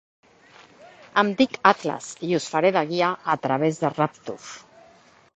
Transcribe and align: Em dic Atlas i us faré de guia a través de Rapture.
Em 1.23 1.27
dic 1.41 1.59
Atlas 1.71 2.07
i 2.27 2.29
us 2.37 2.47
faré 2.53 2.71
de 2.77 2.83
guia 2.93 3.09
a 3.35 3.35
través 3.43 3.77
de 3.83 3.93
Rapture. 3.93 4.57